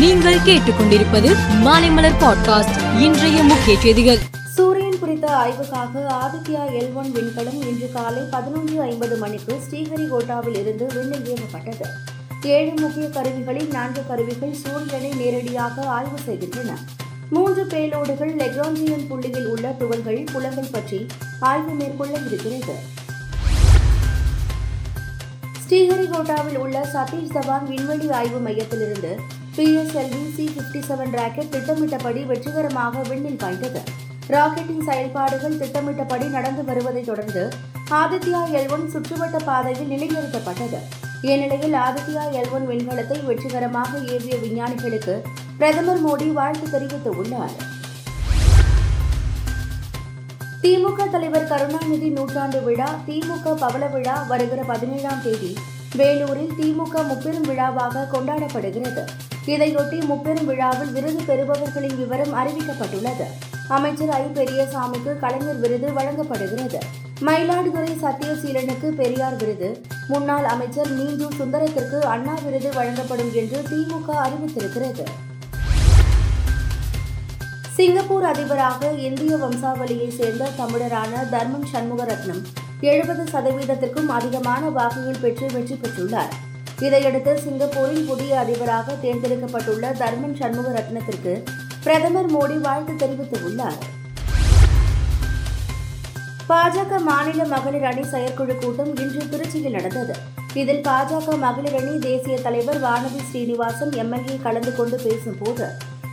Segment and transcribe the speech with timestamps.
[0.00, 1.30] நீங்கள் கேட்டுக்கொண்டிருப்பது
[1.64, 3.00] மாலைமலர் பாட்காஸ்ட்.
[3.00, 4.18] இன்றைய முக்கிய செய்திகள்.
[4.54, 11.34] சூரியன் குறித்த ஆய்வுக்காக ஆதித்யா எல் ஒன் விண்கலம் இன்று காலை பதினொன்று ஐம்பது மணிக்கு ஸ்ரீஹரிகோட்டாவில் இருந்து விண்ணில்
[11.34, 11.88] ஏவப்பட்டது
[12.42, 16.78] ஏழு முக்கிய கருவிகளில் நான்கு கருவிகள் சூரியனை நேரடியாக ஆய்வு செய்கின்றன.
[17.30, 21.06] மூன்று பேலோடுகள் லெக்ரான்ஜியன் புள்ளியில் உள்ள துகள்கள் புலங்கள் பற்றி
[21.40, 22.76] ஆய்வு மேற்கொள்ள இருக்கிறது.
[25.68, 33.38] ஸ்ரீஹரிகோட்டாவில் உள்ள சதீஷ் தவான் விண்வெளி ஆய்வு மையத்திலிருந்து PSLV C fifty seven rocket திட்டமிட்டபடி வெற்றிகரமாக விண்ணில்
[33.42, 33.80] பாய்ந்தது.
[34.34, 37.42] ராக்கெட்டின் செயல்பாடுகள் திட்டமிட்டபடி நடந்து வருவதைத் தொடர்ந்து
[37.98, 40.78] ஆதித்யா எல் ஒன் சுற்றுவட்ட பாதையில் நிலைநிறுத்தப்பட்டது.
[41.30, 45.16] இந்நிலையில் ஆதித்யா எல் ஒன் விண்கலத்தை வெற்றிகரமாக ஏவிய விஞ்ஞானிகளுக்கு
[45.62, 47.56] பிரதமர் மோடி வாழ்த்து தெரிவித்துள்ளார்
[50.62, 55.52] திமுக தலைவர் கருணாநிதி நூற்றாண்டு விழா திமுக பவள விழா வருகிற பதினேழாம் தேதி
[56.00, 59.04] வேலூரில் திமுக முப்பெரும் விழாவாக கொண்டாடப்படுகிறது.
[59.46, 63.24] இதையொட்டி முப்பெரும் விழாவில் விருது பெறுபவர்களின் விவரம் அறிவிக்கப்பட்டுள்ளது.
[63.68, 64.22] அமைச்சர் ஐ.
[64.22, 66.78] பெரியசாமிக்கு கலைஞர் விருது வழங்கப்படுகிறது.
[67.20, 69.80] மயிலாடுதுறை சத்தியசீலனுக்கு பெரியார் விருது.
[70.08, 75.04] முன்னாள் அமைச்சர் மீண்டும் சுந்தரத்திற்கு அண்ணா விருது வழங்கப்படும் என்று திமுக அறிவித்திருக்கிறது.
[77.74, 82.42] சிங்கப்பூர் அதிபராக இந்திய வம்சாவளியைச் சேர்ந்த தமிழரான தர்மன் சண்முகரத்னம்
[82.80, 86.48] எழுபது சதவீதத்திற்கும் அதிகமான வாக்குகள் பெற்று வெற்றி பெற்றுள்ளார்.
[86.86, 91.32] இதையடுத்து சிங்கப்பூரின் புதிய அதிபராக தேர்ந்தெடுக்கப்பட்டுள்ள தர்மன் சண்முகரத்னத்திற்கு
[91.84, 93.80] பிரதமர் மோடி வாழ்த்து தெரிவித்துள்ளார்.
[96.50, 100.14] பாஜக மாநில மகளிர் அணி செயற்குழு கூட்டம் இன்று திருச்சியில் நடந்தது.
[100.54, 105.66] இதில் பாஜக மகளிர் அணி தேசிய தலைவர் வானதி ஸ்ரீனிவாசன் எம்எல்ஏ கலந்து கொண்டு பேசும்போது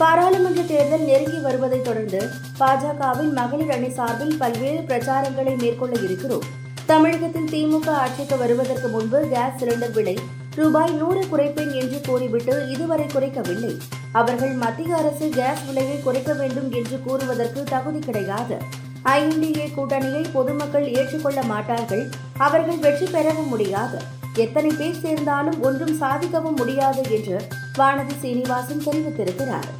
[0.00, 2.20] பாராளுமன்ற தேர்தல் நெருங்கி வருவதைத் தொடர்ந்து
[2.60, 6.46] பாஜகவின் மகளிர் அணி சார்பில் பல்வேறு பிரச்சாரங்களை மேற்கொள்ள இருக்கிறோம்.
[6.86, 10.16] தமிழகத்தில் திமுக ஆட்சிக்கு வருவதற்கு முன்பு கேஸ் சிலிண்டர் விலை
[10.56, 13.78] ரூபாய் நூறு குறைப்பேன் என்று கூறிவிட்டு இதுவரை குறைக்கவில்லை.
[14.12, 18.56] அவர்கள் மத்திய அரசு கேஸ் விலையை குறைக்க வேண்டும் என்று கூறுவதற்கு தகுதி கிடையாது.
[19.04, 22.08] ஐஎன்டிஏ கூட்டணியை பொதுமக்கள் ஏற்றுக்கொள்ள மாட்டார்கள்.
[22.36, 24.00] அவர்கள் வெற்றி பெறவும் முடியாது.
[24.34, 27.38] எத்தனை பேர் சேர்ந்தாலும் ஒன்றும் சாதிக்கவும் முடியாது என்று
[27.78, 29.70] வானதி சீனிவாசன் தெரிவித்திருக்கிறார்.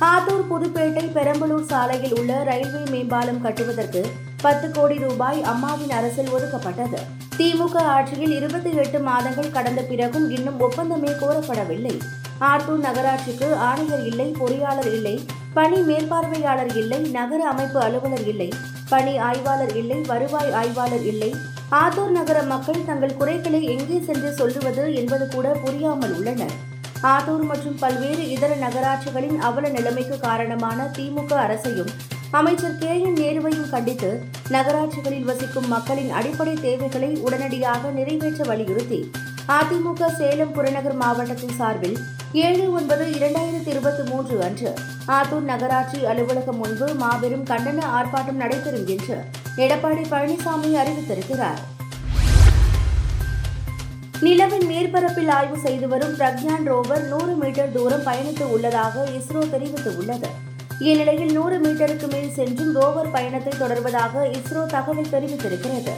[0.00, 7.02] ஆத்தூர் புதுப்பேட்டை பெரம்பலூர் சாலையில் உள்ள ரயில்வே மேம்பாலம் கட்டுவதற்கு பத்து கோடி ரூபாய் அம்மாவின் அரசில் ஒதுக்கப்பட்டது.
[7.38, 11.94] திமுக ஆட்சியில் இருபத்தி எட்டு மாதங்கள் கடந்த பிறகும் இன்னும் ஒப்பந்தமே கோரப்படவில்லை.
[12.50, 15.14] ஆத்தூர் நகராட்சிக்கு ஆணையர் இல்லை பொறியாளர் இல்லை
[15.56, 18.48] பணி மேற்பார்வையாளர் இல்லை நகர அமைப்பு அலுவலர் இல்லை
[18.92, 21.30] பணி ஆய்வாளர் இல்லை வருவாய் ஆய்வாளர் இல்லை.
[21.80, 26.54] ஆத்தூர் நகர மக்கள் தங்கள் குறைகளை எங்கே சென்று சொல்லுவது என்பது கூட புரியாமல் உள்ளனர்.
[27.14, 31.92] ஆத்தூர் மற்றும் பல்வேறு இதர நகராட்சிகளின் அவல நிலைமைக்கு காரணமான திமுக அரசையும்
[32.38, 34.12] அமைச்சர் கே என் நேருவையும் கண்டித்து
[34.50, 39.10] நகராட்சிகளில் வசிக்கும் மக்களின் அடிப்படை தேவைகளை உடனடியாக நிறைவேற்ற வலியுறுத்தி
[39.48, 41.98] அதிமுக சேலம் புறநகர் மாவட்டத்தின் சார்பில்
[42.32, 44.74] ஏழு ஒன்பது இரண்டாயிரத்தி இருபத்தி மூன்று அன்று
[45.06, 49.16] ஆத்தூர் நகராட்சி அலுவலகம் முன்பு மாபெரும் கண்டன ஆர்ப்பாட்டம் நடைபெறும் என்று
[49.56, 51.60] எடப்பாடி பழனிசாமி அறிவித்திருக்கிறார்.
[54.20, 60.30] நிலவின் மேற்பரப்பில் ஆய்வு செய்து வரும் பிரக்யான் ரோவர் நூறு மீட்டர் தூரம் பயணித்து உள்ளதாக இஸ்ரோ தெரிவித்துள்ளது.
[60.84, 65.94] இந்நிலையில் நூறு மீட்டருக்கு மேல் சென்றும் ரோவர் பயணத்தை தொடர்வதாக இஸ்ரோ தகவல் தெரிவித்திருக்கிறது.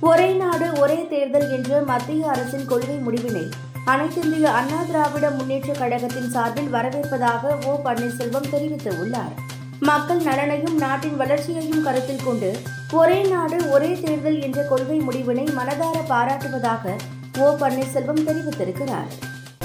[0.00, 3.50] ஒரே நாடு ஒரே தேர்தல் என்ற மத்திய அரசின் கொள்கை முடிவினை
[3.86, 7.80] அனைத்திந்திய அண்ணா திராவிட முன்னேற்ற கழகத்தின் சார்பில் வரவேற்பதாக ஓ.
[7.84, 9.34] பன்னீர்செல்வம் தெரிவித்துள்ளார்.
[9.80, 12.58] மக்கள் நலனையும் நாட்டின் வளர்ச்சியையும் கருத்தில் கொண்டு
[12.92, 16.96] ஒரே நாடு ஒரே தேர்தல் என்ற கொள்கை முடிவினை மனதார பாராட்டுவதாக
[17.38, 17.56] ஓ.
[17.60, 19.31] பன்னீர்செல்வம் தெரிவித்திருக்கிறார்.